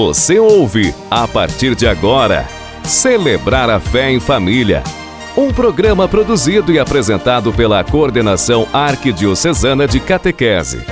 Você 0.00 0.38
ouve, 0.38 0.94
a 1.10 1.26
partir 1.26 1.74
de 1.74 1.84
agora, 1.84 2.46
Celebrar 2.84 3.68
a 3.68 3.80
Fé 3.80 4.12
em 4.12 4.20
Família. 4.20 4.80
Um 5.36 5.52
programa 5.52 6.06
produzido 6.06 6.72
e 6.72 6.78
apresentado 6.78 7.52
pela 7.52 7.82
Coordenação 7.82 8.64
Arquidiocesana 8.72 9.88
de 9.88 9.98
Catequese. 9.98 10.86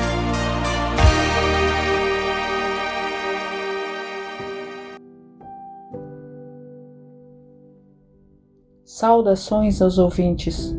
Saudações 8.84 9.80
aos 9.80 9.98
ouvintes. 9.98 10.76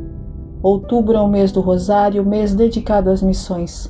Outubro 0.61 1.15
é 1.15 1.21
o 1.21 1.29
mês 1.29 1.53
do 1.53 1.61
Rosário, 1.61 2.25
mês 2.25 2.53
dedicado 2.53 3.09
às 3.09 3.21
missões. 3.21 3.89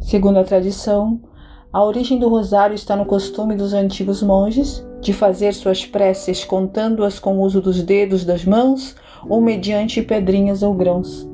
Segundo 0.00 0.38
a 0.38 0.44
tradição, 0.44 1.20
a 1.74 1.82
origem 1.82 2.20
do 2.20 2.28
rosário 2.28 2.76
está 2.76 2.94
no 2.94 3.04
costume 3.04 3.56
dos 3.56 3.74
antigos 3.74 4.22
monges 4.22 4.86
de 5.00 5.12
fazer 5.12 5.52
suas 5.52 5.84
preces 5.84 6.44
contando-as 6.44 7.18
com 7.18 7.36
o 7.36 7.42
uso 7.42 7.60
dos 7.60 7.82
dedos 7.82 8.24
das 8.24 8.44
mãos 8.44 8.94
ou 9.28 9.40
mediante 9.40 10.00
pedrinhas 10.00 10.62
ou 10.62 10.72
grãos. 10.72 11.28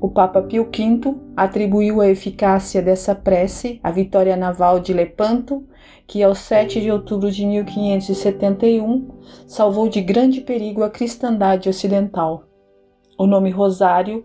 O 0.00 0.08
Papa 0.08 0.40
Pio 0.40 0.64
V 0.64 1.14
atribuiu 1.36 2.00
a 2.00 2.08
eficácia 2.08 2.80
dessa 2.80 3.14
prece 3.14 3.78
à 3.82 3.90
vitória 3.90 4.34
naval 4.34 4.80
de 4.80 4.94
Lepanto, 4.94 5.62
que 6.06 6.22
ao 6.22 6.34
7 6.34 6.80
de 6.80 6.90
outubro 6.90 7.30
de 7.30 7.44
1571 7.44 9.08
salvou 9.46 9.90
de 9.90 10.00
grande 10.00 10.40
perigo 10.40 10.84
a 10.84 10.88
cristandade 10.88 11.68
ocidental. 11.68 12.44
O 13.18 13.26
nome 13.26 13.50
Rosário 13.50 14.24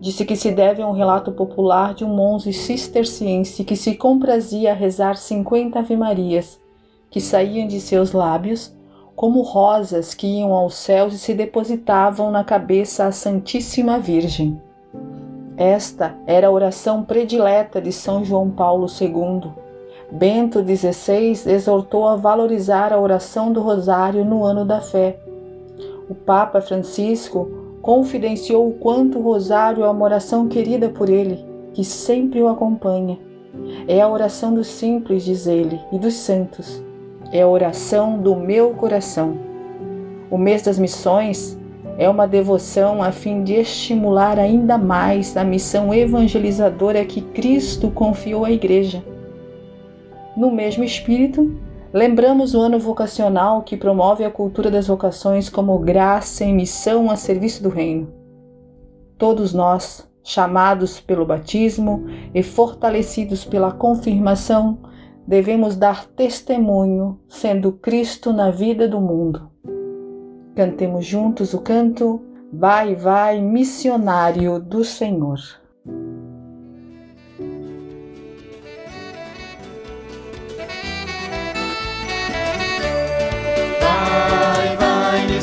Disse 0.00 0.24
que 0.24 0.36
se 0.36 0.52
deve 0.52 0.80
a 0.80 0.86
um 0.86 0.92
relato 0.92 1.32
popular 1.32 1.92
de 1.92 2.04
um 2.04 2.14
monge 2.14 2.52
cisterciense 2.52 3.64
que 3.64 3.74
se 3.74 3.96
comprazia 3.96 4.70
a 4.70 4.74
rezar 4.74 5.16
cinquenta 5.16 5.80
ave-marias, 5.80 6.60
que 7.10 7.20
saíam 7.20 7.66
de 7.66 7.80
seus 7.80 8.12
lábios 8.12 8.72
como 9.16 9.42
rosas 9.42 10.14
que 10.14 10.28
iam 10.28 10.52
aos 10.52 10.74
céus 10.74 11.12
e 11.12 11.18
se 11.18 11.34
depositavam 11.34 12.30
na 12.30 12.44
cabeça 12.44 13.06
à 13.06 13.12
Santíssima 13.12 13.98
Virgem. 13.98 14.60
Esta 15.56 16.16
era 16.24 16.46
a 16.46 16.50
oração 16.52 17.02
predileta 17.02 17.80
de 17.80 17.90
São 17.90 18.24
João 18.24 18.48
Paulo 18.48 18.86
II. 18.86 19.50
Bento 20.12 20.64
XVI 20.64 21.50
exortou 21.52 22.06
a 22.06 22.14
valorizar 22.14 22.92
a 22.92 23.00
oração 23.00 23.52
do 23.52 23.60
Rosário 23.60 24.24
no 24.24 24.44
ano 24.44 24.64
da 24.64 24.80
fé. 24.80 25.18
O 26.08 26.14
Papa 26.14 26.60
Francisco 26.60 27.57
confidenciou 27.88 28.68
o 28.68 28.72
quanto 28.72 29.18
o 29.18 29.22
rosário 29.22 29.82
é 29.82 29.88
uma 29.88 30.04
oração 30.04 30.46
querida 30.46 30.90
por 30.90 31.08
ele, 31.08 31.42
que 31.72 31.82
sempre 31.82 32.38
o 32.42 32.46
acompanha. 32.46 33.18
É 33.88 34.02
a 34.02 34.08
oração 34.10 34.52
dos 34.52 34.66
simples, 34.66 35.24
diz 35.24 35.46
ele, 35.46 35.80
e 35.90 35.98
dos 35.98 36.12
santos. 36.12 36.84
É 37.32 37.40
a 37.40 37.48
oração 37.48 38.18
do 38.18 38.36
meu 38.36 38.74
coração. 38.74 39.38
O 40.30 40.36
mês 40.36 40.60
das 40.60 40.78
missões 40.78 41.58
é 41.96 42.06
uma 42.06 42.28
devoção 42.28 43.02
a 43.02 43.10
fim 43.10 43.42
de 43.42 43.54
estimular 43.54 44.38
ainda 44.38 44.76
mais 44.76 45.34
a 45.34 45.42
missão 45.42 45.94
evangelizadora 45.94 47.06
que 47.06 47.22
Cristo 47.22 47.90
confiou 47.90 48.44
à 48.44 48.50
Igreja. 48.50 49.02
No 50.36 50.50
mesmo 50.50 50.84
espírito, 50.84 51.50
Lembramos 51.92 52.54
o 52.54 52.60
ano 52.60 52.78
vocacional 52.78 53.62
que 53.62 53.76
promove 53.76 54.24
a 54.24 54.30
cultura 54.30 54.70
das 54.70 54.86
vocações 54.86 55.48
como 55.48 55.78
graça 55.78 56.44
e 56.44 56.52
missão 56.52 57.10
a 57.10 57.16
serviço 57.16 57.62
do 57.62 57.68
Reino. 57.68 58.12
Todos 59.16 59.54
nós, 59.54 60.08
chamados 60.22 61.00
pelo 61.00 61.24
batismo 61.24 62.04
e 62.34 62.42
fortalecidos 62.42 63.44
pela 63.44 63.72
confirmação, 63.72 64.78
devemos 65.26 65.76
dar 65.76 66.04
testemunho, 66.06 67.18
sendo 67.28 67.72
Cristo 67.72 68.32
na 68.32 68.50
vida 68.50 68.86
do 68.86 69.00
mundo. 69.00 69.50
Cantemos 70.54 71.06
juntos 71.06 71.54
o 71.54 71.60
canto 71.60 72.22
Vai, 72.50 72.94
vai, 72.94 73.42
missionário 73.42 74.58
do 74.58 74.82
Senhor. 74.82 75.38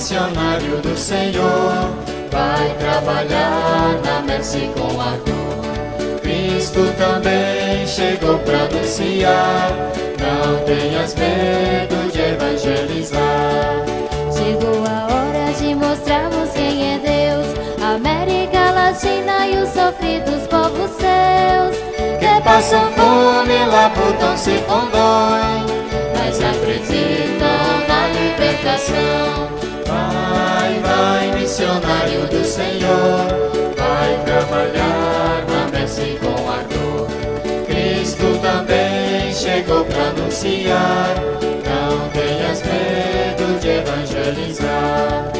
Missionário 0.06 0.82
do 0.82 0.96
Senhor, 0.96 1.90
vai 2.32 2.70
trabalhar 2.78 4.00
na 4.04 4.22
Mercy 4.22 4.70
com 4.78 5.02
ardor. 5.02 6.20
Cristo 6.22 6.94
também 6.98 7.88
chegou 7.88 8.38
para 8.40 8.66
anunciar, 8.66 9.72
não 10.20 10.64
tenhas 10.66 11.16
medo 11.16 12.12
de 12.12 12.22
evangelizar. 12.22 13.84
Chegou 14.32 14.84
a 14.86 15.08
hora 15.12 15.54
de 15.54 15.74
mostrarmos 15.74 16.52
quem 16.52 16.94
é 16.94 17.00
Deus, 17.00 17.48
América 17.82 18.72
Latina 18.72 19.48
e 19.48 19.58
os 19.58 19.70
sofridos 19.70 20.46
povos 20.48 20.92
seus. 20.92 21.78
Que 22.20 22.42
passam 22.44 22.92
fome, 22.92 23.66
labutam-se 23.66 24.60
com 24.68 24.86
dor, 24.92 25.85
mas 25.85 25.85
do 32.28 32.44
Senhor, 32.44 33.28
vai 33.78 34.24
trabalhar 34.26 35.44
na 35.48 35.78
messe 35.78 36.18
com 36.20 36.50
ardor. 36.50 37.08
Cristo 37.66 38.40
também 38.42 39.34
chegou 39.34 39.86
para 39.86 40.10
anunciar, 40.10 41.16
não 41.66 42.10
tenhas 42.10 42.62
medo 42.64 43.60
de 43.60 43.70
evangelizar. 43.70 45.32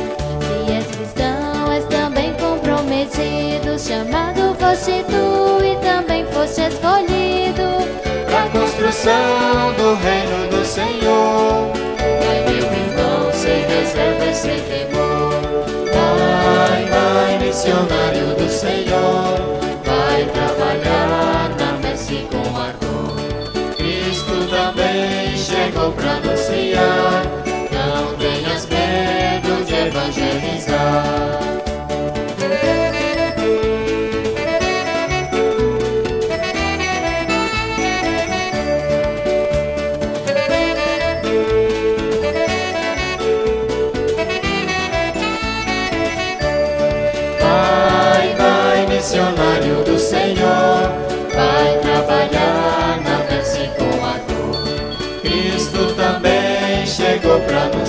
Se 0.42 0.72
és 0.72 0.86
cristão, 0.88 1.72
és 1.72 1.86
também 1.86 2.34
comprometido, 2.34 3.80
chamado 3.80 4.56
foste 4.60 5.04
tu 5.08 5.64
e 5.64 5.76
também 5.78 6.26
foste 6.28 6.62
escolhido. 6.62 7.86
Para 8.26 8.44
a 8.44 8.50
construção 8.50 9.74
do 9.78 9.96
reino 9.96 10.50
do 10.50 10.66
Senhor 10.66 11.76
sem 14.36 14.60
temor. 14.64 15.15
Missionário 17.56 18.36
do 18.36 18.50
Senhor, 18.50 19.40
vai 19.86 20.26
trabalhar 20.26 21.56
na 21.58 21.88
messe 21.88 22.28
com 22.30 22.58
ardor. 22.58 23.16
Cristo 23.78 24.50
também 24.50 25.38
chegou 25.38 25.94
para 25.94 26.18
anunciar, 26.18 27.24
não 27.72 28.14
tenhas 28.18 28.66
medo 28.66 29.64
de 29.66 29.74
evangelizar. 29.74 31.45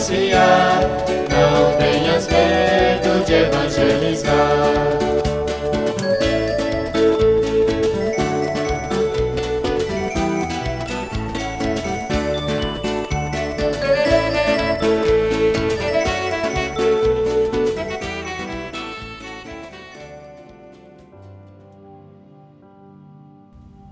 Anunciar, 0.07 0.81
não 1.31 1.79
tenhas 1.79 2.29
medo 2.29 3.25
de 3.25 3.33
evangelizar. 3.33 4.37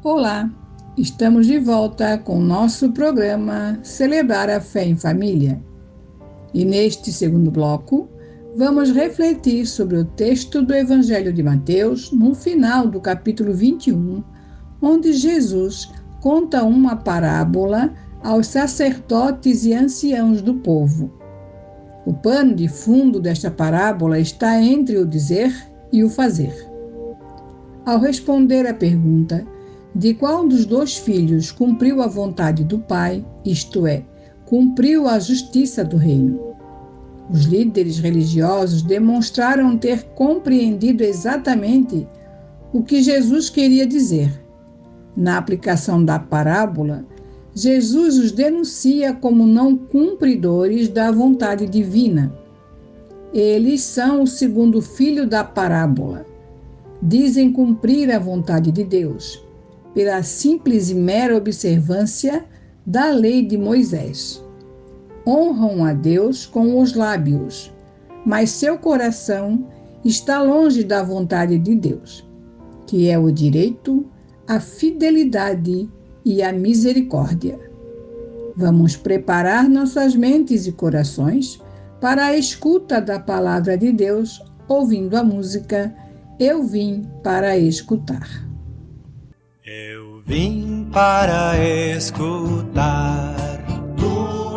Olá, 0.03 0.49
estamos 0.97 1.47
de 1.47 1.59
volta 1.59 2.19
com 2.19 2.38
nosso 2.38 2.93
programa 2.93 3.81
Celebrar 3.83 4.49
a 4.49 4.61
Fé 4.61 4.85
em 4.85 4.97
Família. 4.97 5.74
E 6.55 6.65
neste 6.65 7.12
segundo 7.12 7.51
bloco, 7.51 8.09
vamos 8.56 8.93
refletir 8.93 9.67
sobre 9.67 9.97
o 9.97 10.05
texto 10.05 10.62
do 10.62 10.73
Evangelho 10.73 11.33
de 11.33 11.43
Mateus, 11.43 12.12
no 12.12 12.33
final 12.33 12.87
do 12.87 13.01
capítulo 13.01 13.53
21, 13.53 14.23
onde 14.81 15.12
Jesus 15.12 15.91
conta 16.21 16.62
uma 16.62 16.95
parábola 16.95 17.93
aos 18.23 18.47
sacerdotes 18.47 19.65
e 19.65 19.75
anciãos 19.75 20.41
do 20.41 20.55
povo. 20.55 21.12
O 22.06 22.15
pano 22.15 22.55
de 22.55 22.69
fundo 22.69 23.21
desta 23.21 23.50
parábola 23.50 24.21
está 24.21 24.62
entre 24.62 24.97
o 24.99 25.07
dizer 25.07 25.53
e 25.93 26.05
o 26.05 26.09
fazer. 26.09 26.55
Ao 27.85 27.99
responder 27.99 28.65
à 28.67 28.73
pergunta 28.73 29.45
de 29.93 30.15
qual 30.15 30.47
dos 30.47 30.65
dois 30.65 30.97
filhos 30.97 31.50
cumpriu 31.50 32.00
a 32.00 32.07
vontade 32.07 32.62
do 32.62 32.79
pai, 32.79 33.25
isto 33.45 33.87
é, 33.87 34.05
cumpriu 34.55 35.09
a 35.09 35.19
justiça 35.19 35.85
do 35.85 35.97
reino. 35.97 36.55
Os 37.29 37.43
líderes 37.43 37.99
religiosos 37.99 38.83
demonstraram 38.83 39.77
ter 39.77 40.05
compreendido 40.15 41.03
exatamente 41.03 42.06
o 42.73 42.81
que 42.81 43.03
Jesus 43.03 43.51
queria 43.51 43.85
dizer. 43.85 44.31
Na 45.17 45.39
aplicação 45.39 46.05
da 46.05 46.21
parábola, 46.21 47.05
Jesus 47.53 48.17
os 48.17 48.31
denuncia 48.31 49.12
como 49.12 49.45
não 49.45 49.77
cumpridores 49.77 50.89
da 50.89 51.11
vontade 51.11 51.67
divina. 51.67 52.33
Eles 53.33 53.81
são 53.81 54.23
o 54.23 54.27
segundo 54.29 54.81
filho 54.81 55.27
da 55.27 55.43
parábola. 55.43 56.25
Dizem 57.03 57.53
cumprir 57.53 58.09
a 58.12 58.21
vontade 58.21 58.71
de 58.71 58.85
Deus, 58.85 59.45
pela 59.93 60.23
simples 60.23 60.91
e 60.91 60.95
mera 60.95 61.37
observância 61.37 62.45
da 62.87 63.11
lei 63.11 63.45
de 63.45 63.59
Moisés. 63.59 64.44
Honram 65.26 65.85
a 65.85 65.93
Deus 65.93 66.47
com 66.47 66.81
os 66.81 66.94
lábios, 66.94 67.73
mas 68.25 68.50
seu 68.50 68.79
coração 68.79 69.67
está 70.05 70.43
longe 70.43 70.85
da 70.85 71.03
vontade 71.03 71.59
de 71.59 71.75
Deus, 71.75 72.29
que 72.87 73.09
é 73.09 73.19
o 73.19 73.31
direito, 73.31 74.06
a 74.47 74.61
fidelidade 74.61 75.88
e 76.25 76.43
a 76.43 76.53
misericórdia. 76.53 77.59
Vamos 78.56 78.97
preparar 78.97 79.69
nossas 79.69 80.15
mentes 80.15 80.67
e 80.67 80.73
corações 80.73 81.61
para 82.00 82.26
a 82.26 82.37
escuta 82.37 83.00
da 83.00 83.19
palavra 83.19 83.76
de 83.79 83.91
Deus, 83.91 84.43
ouvindo 84.69 85.17
a 85.17 85.25
música 85.25 85.94
Eu 86.38 86.62
Vim 86.62 87.09
para 87.23 87.56
Escutar. 87.56 88.44
Eu 89.65 90.21
vim 90.26 90.87
para 90.93 91.56
escutar 91.97 93.44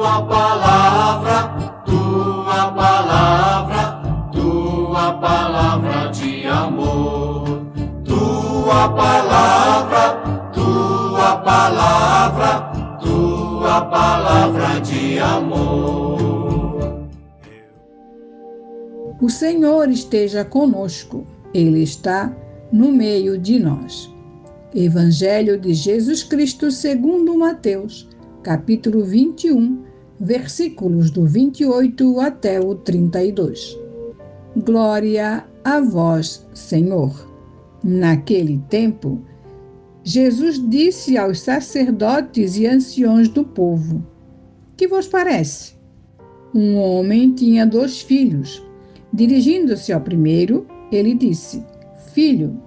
tua 0.08 0.26
palavra, 0.26 1.84
tua 1.86 2.72
palavra, 2.72 4.02
tua 4.32 5.14
palavra 5.20 6.12
de 6.12 6.48
amor, 6.48 7.68
tua 8.06 8.90
palavra, 8.90 10.52
tua 10.54 11.36
palavra, 11.42 12.98
tua 13.02 13.82
palavra 13.82 14.80
de 14.80 15.20
amor. 15.20 17.10
O 19.22 19.30
Senhor 19.30 19.90
esteja 19.90 20.46
conosco, 20.46 21.28
Ele 21.54 21.84
está 21.84 22.34
no 22.72 22.94
meio 22.94 23.38
de 23.38 23.60
nós. 23.60 24.10
Evangelho 24.74 25.60
de 25.60 25.74
Jesus 25.74 26.24
Cristo 26.24 26.72
segundo 26.72 27.38
Mateus, 27.38 28.08
capítulo 28.42 29.04
21, 29.04 29.87
versículos 30.20 31.12
do 31.12 31.26
28 31.26 32.20
até 32.20 32.60
o 32.60 32.76
32. 32.76 33.78
Glória 34.58 35.46
a 35.64 35.80
vós, 35.80 36.48
Senhor. 36.54 37.28
Naquele 37.84 38.58
tempo, 38.70 39.22
Jesus 40.04 40.60
disse 40.70 41.18
aos 41.18 41.40
sacerdotes 41.42 42.58
e 42.58 42.66
anciões 42.66 43.30
do 43.30 43.44
povo: 43.44 44.06
Que 44.76 44.88
vos 44.88 45.08
parece? 45.08 45.76
Um 46.54 46.78
homem 46.78 47.34
tinha 47.34 47.66
dois 47.66 48.02
filhos. 48.02 48.64
Dirigindo-se 49.14 49.94
ao 49.94 50.02
primeiro, 50.02 50.66
ele 50.92 51.14
disse: 51.14 51.64
Filho, 52.14 52.60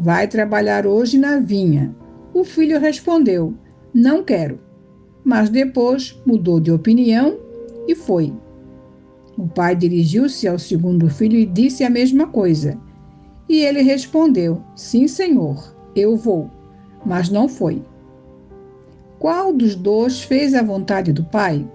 Vai 0.00 0.28
trabalhar 0.28 0.86
hoje 0.86 1.18
na 1.18 1.40
vinha. 1.40 1.92
O 2.32 2.44
filho 2.44 2.78
respondeu: 2.78 3.52
Não 3.92 4.22
quero. 4.22 4.60
Mas 5.24 5.50
depois 5.50 6.20
mudou 6.24 6.60
de 6.60 6.70
opinião 6.70 7.38
e 7.86 7.94
foi. 7.94 8.32
O 9.36 9.46
pai 9.46 9.76
dirigiu-se 9.76 10.48
ao 10.48 10.58
segundo 10.58 11.08
filho 11.08 11.38
e 11.38 11.46
disse 11.46 11.84
a 11.84 11.90
mesma 11.90 12.26
coisa. 12.26 12.78
E 13.48 13.60
ele 13.60 13.82
respondeu: 13.82 14.60
Sim, 14.74 15.06
senhor, 15.06 15.74
eu 15.94 16.16
vou. 16.16 16.50
Mas 17.06 17.28
não 17.28 17.48
foi. 17.48 17.82
Qual 19.18 19.52
dos 19.52 19.74
dois 19.74 20.22
fez 20.22 20.54
a 20.54 20.62
vontade 20.62 21.12
do 21.12 21.24
pai? 21.24 21.66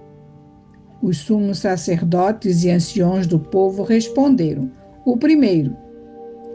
Os 1.02 1.18
sumos 1.18 1.58
sacerdotes 1.58 2.64
e 2.64 2.70
anciões 2.70 3.26
do 3.26 3.38
povo 3.38 3.82
responderam: 3.82 4.70
O 5.04 5.16
primeiro. 5.16 5.76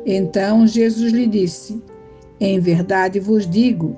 Então 0.06 0.66
Jesus 0.66 1.12
lhe 1.12 1.28
disse: 1.28 1.82
Em 2.40 2.60
verdade 2.60 3.20
vos 3.20 3.48
digo 3.48 3.98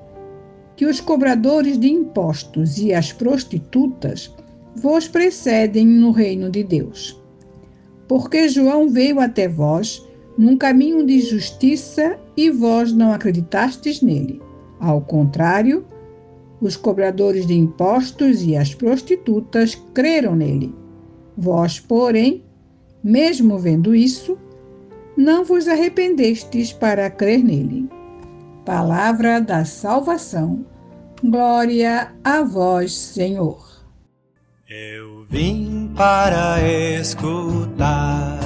que 0.82 0.86
os 0.88 1.00
cobradores 1.00 1.78
de 1.78 1.92
impostos 1.92 2.80
e 2.80 2.92
as 2.92 3.14
prostitutas 3.14 4.34
vos 4.76 5.08
precedem 5.08 5.86
no 5.86 6.10
reino 6.10 6.50
de 6.50 6.64
Deus. 6.64 7.22
Porque 8.08 8.50
João 8.50 8.90
veio 8.90 9.20
até 9.20 9.48
vós 9.48 10.04
num 10.36 10.58
caminho 10.58 11.06
de 11.06 11.22
justiça 11.22 12.18
e 12.36 12.50
vós 12.50 12.92
não 12.92 13.14
acreditastes 13.14 14.02
nele. 14.02 14.42
Ao 14.80 15.02
contrário, 15.02 15.86
os 16.60 16.76
cobradores 16.76 17.46
de 17.46 17.54
impostos 17.54 18.42
e 18.42 18.56
as 18.56 18.74
prostitutas 18.74 19.80
creram 19.94 20.36
nele. 20.36 20.74
Vós, 21.38 21.80
porém, 21.80 22.44
mesmo 23.04 23.60
vendo 23.60 23.94
isso, 23.94 24.36
não 25.16 25.46
vos 25.46 25.68
arrependestes 25.68 26.74
para 26.74 27.08
crer 27.08 27.44
nele. 27.44 27.88
Palavra 28.66 29.40
da 29.40 29.64
salvação. 29.64 30.71
Glória 31.24 32.14
a 32.24 32.42
vós, 32.44 32.94
Senhor. 32.94 33.60
Eu 34.68 35.26
vim 35.30 35.92
para 35.96 36.62
escutar 37.00 38.40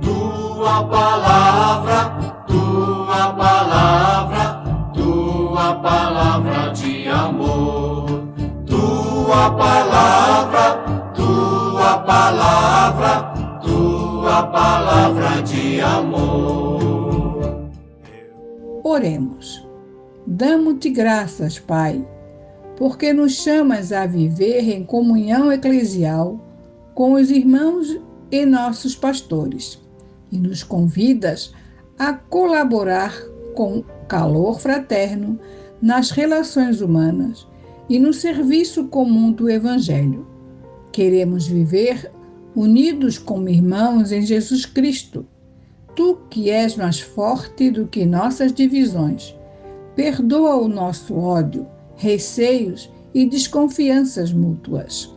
tua 0.00 0.84
palavra, 0.84 2.44
tua 2.46 3.32
palavra, 3.34 4.92
tua 4.94 5.74
palavra 5.76 6.72
de 6.72 7.08
amor, 7.08 8.28
tua 8.66 9.50
palavra, 9.56 11.12
tua 11.14 11.98
palavra 11.98 13.32
tua 14.32 14.46
palavra 14.46 15.42
de 15.42 15.80
amor. 15.80 17.70
Oremos. 18.84 19.71
Damo-te 20.34 20.88
graças, 20.88 21.58
Pai, 21.58 22.02
porque 22.78 23.12
nos 23.12 23.34
chamas 23.34 23.92
a 23.92 24.06
viver 24.06 24.66
em 24.66 24.82
comunhão 24.82 25.52
eclesial 25.52 26.40
com 26.94 27.12
os 27.12 27.30
irmãos 27.30 28.00
e 28.30 28.46
nossos 28.46 28.96
pastores 28.96 29.78
e 30.32 30.38
nos 30.38 30.62
convidas 30.62 31.52
a 31.98 32.14
colaborar 32.14 33.14
com 33.54 33.84
calor 34.08 34.58
fraterno 34.58 35.38
nas 35.82 36.10
relações 36.10 36.80
humanas 36.80 37.46
e 37.86 37.98
no 37.98 38.14
serviço 38.14 38.84
comum 38.84 39.32
do 39.32 39.50
Evangelho. 39.50 40.26
Queremos 40.90 41.46
viver 41.46 42.10
unidos 42.56 43.18
como 43.18 43.50
irmãos 43.50 44.10
em 44.10 44.22
Jesus 44.22 44.64
Cristo. 44.64 45.26
Tu 45.94 46.16
que 46.30 46.48
és 46.48 46.74
mais 46.74 47.00
forte 47.00 47.70
do 47.70 47.86
que 47.86 48.06
nossas 48.06 48.50
divisões, 48.50 49.36
perdoa 49.94 50.56
o 50.56 50.68
nosso 50.68 51.16
ódio, 51.16 51.66
receios 51.96 52.90
e 53.14 53.26
desconfianças 53.26 54.32
mútuas. 54.32 55.14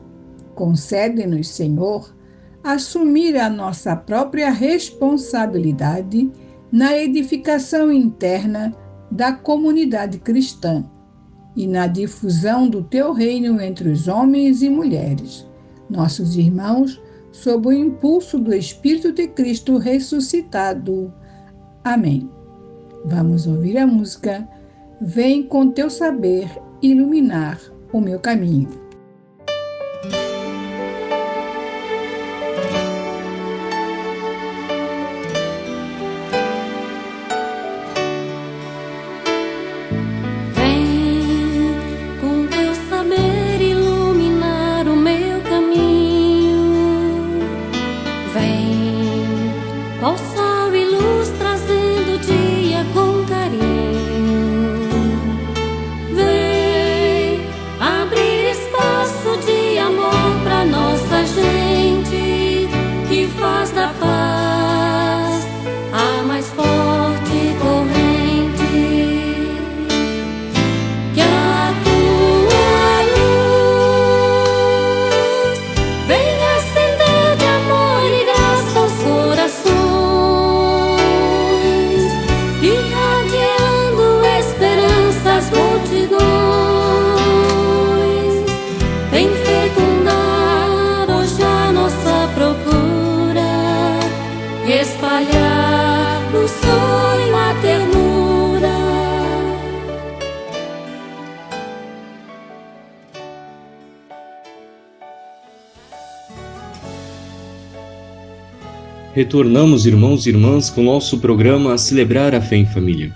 Concede-nos, 0.54 1.48
Senhor, 1.48 2.16
assumir 2.64 3.38
a 3.38 3.50
nossa 3.50 3.96
própria 3.96 4.50
responsabilidade 4.50 6.32
na 6.72 6.98
edificação 6.98 7.92
interna 7.92 8.76
da 9.12 9.34
comunidade 9.34 10.18
cristã 10.20 10.84
e 11.56 11.68
na 11.68 11.88
difusão 11.88 12.68
do 12.68 12.84
teu 12.84 13.14
reino 13.14 13.62
entre 13.62 13.90
os 13.90 14.08
homens 14.08 14.62
e 14.62 14.70
mulheres, 14.70 15.48
nossos 15.90 16.36
irmãos 16.36 17.02
sob 17.32 17.68
o 17.68 17.74
impulso 17.74 18.40
do 18.40 18.54
Espírito 18.54 19.12
de 19.12 19.28
Cristo 19.28 19.78
ressuscitado. 19.78 21.14
Amém. 21.84 22.30
Vamos 23.06 23.46
ouvir 23.46 23.78
a 23.78 23.86
música 23.86 24.48
Vem 25.02 25.44
com 25.44 25.70
teu 25.70 25.90
saber 25.90 26.50
iluminar 26.82 27.60
o 27.92 28.00
meu 28.00 28.20
caminho. 28.20 28.85
Retornamos, 109.16 109.86
irmãos 109.86 110.26
e 110.26 110.30
irmãs, 110.30 110.70
com 110.70 110.84
nosso 110.84 111.20
programa 111.20 111.78
Celebrar 111.78 112.36
a 112.36 112.42
Fé 112.42 112.58
em 112.58 112.66
Família. 112.66 113.16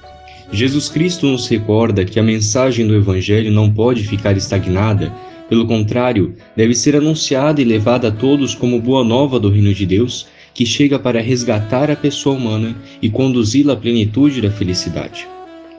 Jesus 0.49 0.87
Cristo 0.87 1.27
nos 1.27 1.45
recorda 1.49 2.05
que 2.05 2.17
a 2.17 2.23
mensagem 2.23 2.87
do 2.87 2.95
Evangelho 2.95 3.51
não 3.51 3.69
pode 3.69 4.07
ficar 4.07 4.37
estagnada, 4.37 5.11
pelo 5.49 5.67
contrário, 5.67 6.35
deve 6.55 6.73
ser 6.73 6.95
anunciada 6.95 7.61
e 7.61 7.65
levada 7.65 8.07
a 8.07 8.11
todos 8.11 8.55
como 8.55 8.79
boa 8.79 9.03
nova 9.03 9.37
do 9.41 9.49
Reino 9.49 9.73
de 9.73 9.85
Deus, 9.85 10.25
que 10.53 10.65
chega 10.65 10.97
para 10.97 11.19
resgatar 11.19 11.91
a 11.91 11.97
pessoa 11.97 12.37
humana 12.37 12.77
e 13.01 13.09
conduzi-la 13.09 13.73
à 13.73 13.75
plenitude 13.75 14.41
da 14.41 14.49
felicidade. 14.49 15.27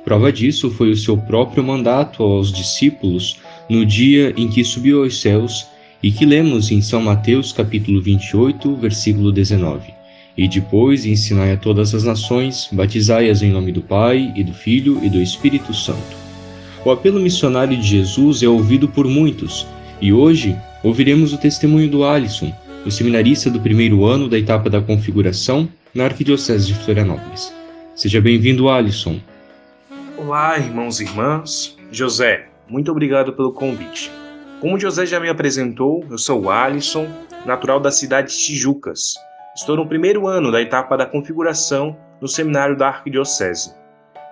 Prova 0.05 0.31
disso 0.31 0.71
foi 0.71 0.91
o 0.91 0.97
seu 0.97 1.17
próprio 1.17 1.65
mandato 1.65 2.23
aos 2.23 2.53
discípulos 2.53 3.39
no 3.71 3.87
dia 3.87 4.35
em 4.37 4.49
que 4.49 4.65
subiu 4.65 5.03
aos 5.03 5.19
céus 5.19 5.67
e 6.03 6.13
que 6.13 6.27
lemos 6.27 6.71
em 6.71 6.83
São 6.83 7.01
Mateus 7.01 7.53
capítulo 7.53 8.03
28, 8.03 8.77
versículo 8.77 9.33
19. 9.33 10.00
E 10.41 10.49
depois 10.49 11.05
ensinai 11.05 11.53
a 11.53 11.57
todas 11.59 11.95
as 11.95 12.03
nações, 12.03 12.67
batizai-as 12.73 13.43
em 13.43 13.51
nome 13.51 13.73
do 13.73 13.83
Pai, 13.83 14.33
e 14.35 14.43
do 14.43 14.55
Filho 14.55 14.99
e 15.05 15.11
do 15.11 15.21
Espírito 15.21 15.75
Santo. 15.75 16.17
O 16.83 16.91
apelo 16.91 17.21
missionário 17.21 17.77
de 17.77 17.87
Jesus 17.87 18.43
é 18.43 18.49
ouvido 18.49 18.89
por 18.89 19.07
muitos, 19.07 19.67
e 20.01 20.15
hoje 20.15 20.57
ouviremos 20.83 21.35
o 21.35 21.37
testemunho 21.37 21.91
do 21.91 22.05
Alisson, 22.05 22.51
o 22.87 22.91
seminarista 22.91 23.51
do 23.51 23.61
primeiro 23.61 24.07
ano 24.07 24.31
da 24.31 24.39
etapa 24.39 24.71
da 24.71 24.81
configuração 24.81 25.69
na 25.95 26.05
Arquidiocese 26.05 26.69
de 26.69 26.75
Florianópolis. 26.75 27.53
Seja 27.95 28.19
bem-vindo, 28.19 28.71
Alisson. 28.71 29.21
Olá, 30.17 30.59
irmãos 30.59 31.01
e 31.01 31.05
irmãs. 31.05 31.77
José, 31.93 32.47
muito 32.67 32.91
obrigado 32.91 33.35
pelo 33.35 33.53
convite. 33.53 34.11
Como 34.59 34.81
José 34.81 35.05
já 35.05 35.21
me 35.21 35.29
apresentou, 35.29 36.03
eu 36.11 36.17
sou 36.17 36.45
o 36.45 36.51
Alisson, 36.51 37.07
natural 37.45 37.79
da 37.79 37.91
cidade 37.91 38.33
de 38.33 38.39
Tijucas, 38.39 39.17
Estou 39.53 39.77
no 39.77 39.87
primeiro 39.87 40.29
ano 40.29 40.53
da 40.53 40.63
etapa 40.63 40.97
da 40.97 41.05
configuração 41.05 41.97
no 42.21 42.29
seminário 42.29 42.77
da 42.77 42.87
Arquidiocese. 42.87 43.75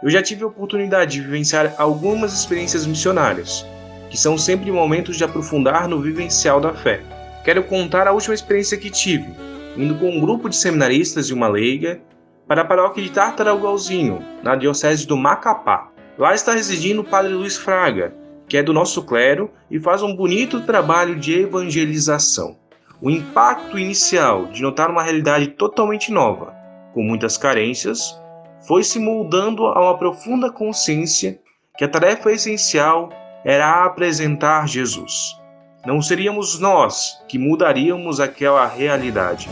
Eu 0.00 0.08
já 0.10 0.22
tive 0.22 0.44
a 0.44 0.46
oportunidade 0.46 1.12
de 1.12 1.20
vivenciar 1.20 1.75
algumas 1.76 2.32
experiências 2.32 2.87
missionárias, 2.87 3.66
que 4.08 4.16
são 4.16 4.38
sempre 4.38 4.70
momentos 4.70 5.16
de 5.16 5.25
aprofundar 5.25 5.88
no 5.88 6.00
vivencial 6.00 6.60
da 6.60 6.72
fé. 6.72 7.00
Quero 7.44 7.64
contar 7.64 8.06
a 8.06 8.12
última 8.12 8.32
experiência 8.32 8.78
que 8.78 8.90
tive, 8.90 9.34
indo 9.76 9.96
com 9.96 10.08
um 10.08 10.20
grupo 10.20 10.48
de 10.48 10.54
seminaristas 10.54 11.26
e 11.30 11.34
uma 11.34 11.48
leiga 11.48 12.00
para 12.46 12.62
a 12.62 12.64
paróquia 12.64 13.02
de 13.02 13.10
Tartarugalzinho, 13.10 14.25
na 14.40 14.54
diocese 14.54 15.04
do 15.04 15.16
Macapá. 15.16 15.90
Lá 16.16 16.32
está 16.32 16.52
residindo 16.52 17.00
o 17.00 17.04
padre 17.04 17.32
Luiz 17.34 17.56
Fraga, 17.56 18.14
que 18.48 18.56
é 18.56 18.62
do 18.62 18.72
nosso 18.72 19.02
clero 19.02 19.50
e 19.68 19.80
faz 19.80 20.00
um 20.00 20.14
bonito 20.14 20.60
trabalho 20.60 21.16
de 21.16 21.40
evangelização. 21.40 22.56
O 23.00 23.11
impacto 23.11 23.78
inicial 23.78 24.47
de 24.47 24.61
notar 24.61 24.90
uma 24.90 25.05
realidade 25.05 25.47
totalmente 25.47 26.11
nova, 26.11 26.52
com 26.93 27.00
muitas 27.00 27.38
carências, 27.38 28.19
foi 28.67 28.83
se 28.83 28.99
moldando 28.99 29.67
a 29.67 29.81
uma 29.81 29.97
profunda 29.97 30.50
consciência 30.50 31.38
que 31.76 31.85
a 31.85 31.88
tarefa 31.88 32.33
essencial 32.33 33.11
era 33.45 33.85
apresentar 33.85 34.67
Jesus. 34.67 35.38
Não 35.87 36.02
seríamos 36.02 36.59
nós 36.59 37.23
que 37.28 37.38
mudaríamos 37.38 38.19
aquela 38.19 38.67
realidade, 38.67 39.49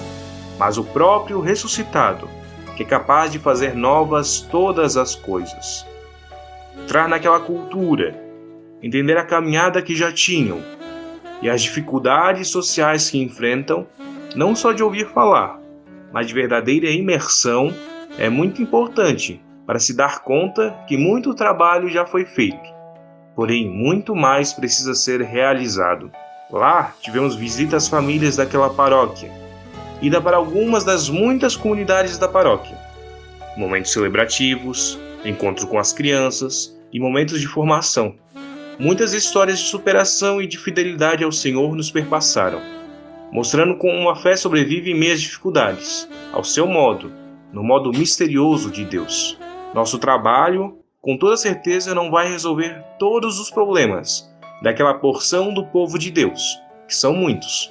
mas 0.59 0.77
o 0.77 0.83
próprio 0.83 1.41
ressuscitado, 1.41 2.29
que 2.77 2.83
é 2.83 2.87
capaz 2.87 3.31
de 3.31 3.39
fazer 3.39 3.77
novas 3.77 4.41
todas 4.41 4.97
as 4.97 5.15
coisas. 5.15 5.87
Entrar 6.83 7.09
naquela 7.09 7.39
cultura, 7.39 8.21
entender 8.83 9.17
a 9.17 9.25
caminhada 9.25 9.81
que 9.81 9.95
já 9.95 10.11
tinham 10.11 10.61
e 11.43 11.51
as 11.51 11.63
dificuldades 11.63 12.49
sociais 12.49 13.11
que 13.11 13.23
enfrentam, 13.23 13.87
não 14.35 14.55
só 14.55 14.73
de 14.73 14.83
ouvir 14.83 15.09
falar, 15.09 15.61
mas 16.13 16.27
de 16.27 16.35
verdadeira 16.35 16.91
imersão, 16.91 17.73
é 18.19 18.29
muito 18.29 18.63
importante 18.63 19.41
para 19.67 19.79
se 19.79 19.95
dar 19.95 20.21
conta 20.21 20.75
que 20.87 20.97
muito 20.97 21.35
trabalho 21.35 21.89
já 21.89 22.07
foi 22.07 22.25
feito, 22.25 22.75
porém 23.35 23.69
muito 23.69 24.15
mais 24.15 24.53
precisa 24.53 24.95
ser 24.95 25.21
realizado. 25.21 26.11
Lá 26.51 26.95
tivemos 27.01 27.35
visita 27.35 27.77
às 27.77 27.89
famílias 27.89 28.37
daquela 28.37 28.71
paróquia, 28.71 29.31
ida 30.01 30.21
para 30.21 30.37
algumas 30.37 30.85
das 30.85 31.09
muitas 31.09 31.57
comunidades 31.57 32.19
da 32.19 32.29
paróquia, 32.29 32.79
momentos 33.57 33.93
celebrativos, 33.93 34.99
encontro 35.25 35.67
com 35.67 35.79
as 35.79 35.93
crianças 35.93 36.75
e 36.93 37.01
momentos 37.01 37.41
de 37.41 37.49
formação 37.49 38.15
Muitas 38.79 39.15
histórias 39.15 39.59
de 39.59 39.65
superação 39.65 40.41
e 40.41 40.47
de 40.47 40.59
fidelidade 40.59 41.25
ao 41.25 41.33
Senhor 41.33 41.75
nos 41.75 41.91
perpassaram, 41.91 42.61
mostrando 43.33 43.79
como 43.79 43.95
uma 43.95 44.15
fé 44.15 44.37
sobrevive 44.37 44.91
em 44.91 44.95
meias 44.95 45.23
dificuldades, 45.23 46.07
ao 46.31 46.45
seu 46.45 46.67
modo, 46.67 47.11
no 47.51 47.63
modo 47.63 47.91
misterioso 47.91 48.71
de 48.71 48.85
Deus. 48.85 49.39
Nosso 49.73 49.99
trabalho, 49.99 50.79
com 51.01 51.17
toda 51.17 51.39
certeza, 51.39 51.95
não 51.95 52.11
vai 52.11 52.29
resolver 52.29 52.85
todos 52.99 53.41
os 53.41 53.51
problemas 53.51 54.31
daquela 54.61 54.93
porção 54.93 55.55
do 55.55 55.65
povo 55.65 55.99
de 55.99 56.11
Deus, 56.11 56.59
que 56.87 56.95
são 56.95 57.15
muitos. 57.15 57.71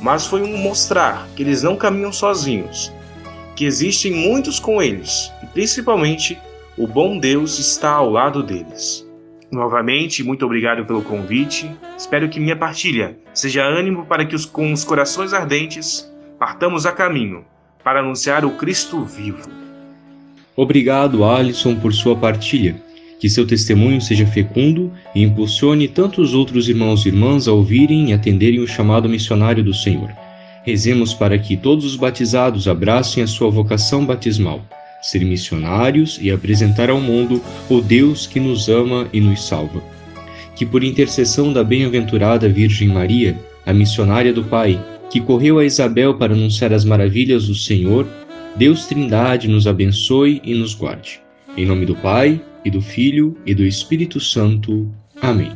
Mas 0.00 0.26
foi 0.26 0.42
um 0.42 0.56
mostrar 0.56 1.28
que 1.36 1.42
eles 1.42 1.62
não 1.62 1.76
caminham 1.76 2.12
sozinhos, 2.12 2.90
que 3.54 3.66
existem 3.66 4.12
muitos 4.12 4.58
com 4.58 4.82
eles 4.82 5.30
e 5.42 5.46
principalmente 5.46 6.38
o 6.78 6.86
bom 6.86 7.18
Deus 7.18 7.58
está 7.58 7.90
ao 7.90 8.08
lado 8.08 8.42
deles. 8.42 9.06
Novamente, 9.52 10.24
muito 10.24 10.46
obrigado 10.46 10.86
pelo 10.86 11.02
convite. 11.02 11.70
Espero 11.98 12.26
que 12.26 12.40
minha 12.40 12.56
partilha 12.56 13.18
seja 13.34 13.62
ânimo 13.62 14.06
para 14.06 14.24
que 14.24 14.34
os, 14.34 14.46
com 14.46 14.72
os 14.72 14.82
corações 14.82 15.34
ardentes 15.34 16.10
partamos 16.38 16.86
a 16.86 16.92
caminho 16.92 17.44
para 17.84 18.00
anunciar 18.00 18.46
o 18.46 18.52
Cristo 18.52 19.04
vivo. 19.04 19.46
Obrigado, 20.56 21.22
Alisson, 21.22 21.76
por 21.76 21.92
sua 21.92 22.16
partilha. 22.16 22.82
Que 23.20 23.28
seu 23.28 23.46
testemunho 23.46 24.00
seja 24.00 24.26
fecundo 24.26 24.90
e 25.14 25.22
impulsione 25.22 25.86
tantos 25.86 26.32
outros 26.32 26.70
irmãos 26.70 27.04
e 27.04 27.10
irmãs 27.10 27.46
a 27.46 27.52
ouvirem 27.52 28.08
e 28.08 28.12
atenderem 28.14 28.58
o 28.58 28.66
chamado 28.66 29.06
missionário 29.06 29.62
do 29.62 29.74
Senhor. 29.74 30.10
Rezemos 30.64 31.12
para 31.12 31.38
que 31.38 31.58
todos 31.58 31.84
os 31.84 31.96
batizados 31.96 32.66
abracem 32.66 33.22
a 33.22 33.26
sua 33.26 33.50
vocação 33.50 34.06
batismal 34.06 34.62
ser 35.02 35.24
missionários 35.24 36.18
e 36.22 36.30
apresentar 36.30 36.88
ao 36.88 37.00
mundo 37.00 37.42
o 37.68 37.80
Deus 37.80 38.26
que 38.26 38.38
nos 38.38 38.68
ama 38.68 39.08
e 39.12 39.20
nos 39.20 39.44
salva. 39.46 39.82
Que 40.54 40.64
por 40.64 40.84
intercessão 40.84 41.52
da 41.52 41.64
bem-aventurada 41.64 42.48
Virgem 42.48 42.88
Maria, 42.88 43.36
a 43.66 43.72
missionária 43.72 44.32
do 44.32 44.44
Pai, 44.44 44.80
que 45.10 45.20
correu 45.20 45.58
a 45.58 45.64
Isabel 45.64 46.14
para 46.14 46.32
anunciar 46.32 46.72
as 46.72 46.84
maravilhas 46.84 47.48
do 47.48 47.54
Senhor, 47.54 48.06
Deus 48.56 48.86
Trindade 48.86 49.48
nos 49.48 49.66
abençoe 49.66 50.40
e 50.44 50.54
nos 50.54 50.74
guarde. 50.74 51.20
Em 51.56 51.66
nome 51.66 51.84
do 51.84 51.94
Pai, 51.96 52.40
e 52.64 52.70
do 52.70 52.80
Filho, 52.80 53.36
e 53.44 53.54
do 53.54 53.64
Espírito 53.64 54.20
Santo. 54.20 54.88
Amém. 55.20 55.52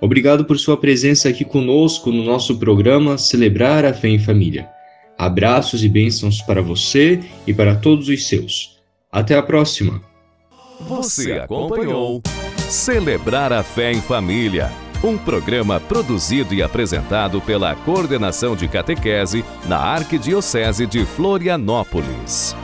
Obrigado 0.00 0.44
por 0.44 0.58
sua 0.58 0.76
presença 0.76 1.28
aqui 1.28 1.44
conosco 1.44 2.10
no 2.10 2.24
nosso 2.24 2.58
programa 2.58 3.16
Celebrar 3.16 3.84
a 3.84 3.94
Fé 3.94 4.08
em 4.08 4.18
Família. 4.18 4.68
Abraços 5.18 5.84
e 5.84 5.88
bênçãos 5.88 6.42
para 6.42 6.62
você 6.62 7.22
e 7.46 7.54
para 7.54 7.76
todos 7.76 8.08
os 8.08 8.26
seus. 8.26 8.78
Até 9.10 9.36
a 9.36 9.42
próxima! 9.42 10.00
Você 10.80 11.32
acompanhou 11.32 12.20
Celebrar 12.68 13.52
a 13.52 13.62
Fé 13.62 13.92
em 13.92 14.00
Família, 14.00 14.72
um 15.02 15.18
programa 15.18 15.78
produzido 15.78 16.54
e 16.54 16.62
apresentado 16.62 17.40
pela 17.40 17.74
Coordenação 17.74 18.56
de 18.56 18.66
Catequese 18.66 19.44
na 19.68 19.78
Arquidiocese 19.78 20.86
de 20.86 21.04
Florianópolis. 21.04 22.56